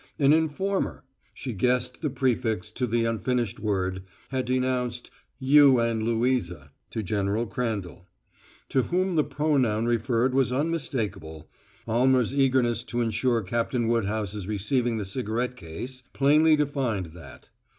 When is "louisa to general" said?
6.01-7.45